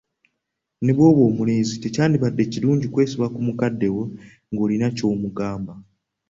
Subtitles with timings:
[0.83, 4.03] Ne bwoba omulenzi, tekyandibadde kilungi kwesimba ku mukadde wo
[4.51, 5.73] ng'olina ky'omugamba.